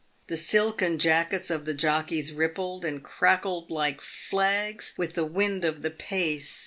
[0.25, 5.83] The silken jackets of the jockeys rippled, and crackled like flags, with the wind of
[5.83, 6.59] the pace.